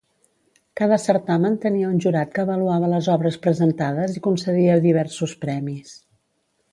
Cada 0.79 0.97
certamen 1.01 1.57
tenia 1.65 1.89
un 1.95 1.99
jurat 2.07 2.33
que 2.37 2.41
avaluava 2.45 2.89
les 2.95 3.09
obres 3.17 3.37
presentades 3.45 4.19
i 4.21 4.27
concedia 4.29 4.79
diversos 4.87 5.37
premis. 5.47 5.95